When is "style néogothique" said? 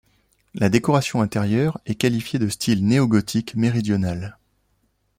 2.49-3.53